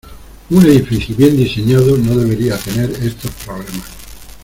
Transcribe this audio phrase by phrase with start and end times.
[0.49, 3.85] Un edificio bien diseñado no debería tener estos problemas.